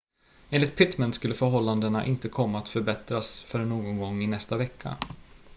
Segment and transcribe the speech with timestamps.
[0.49, 4.97] enligt pittman skulle förhållandena inte komma att förbättras förrän någon gång i nästa vecka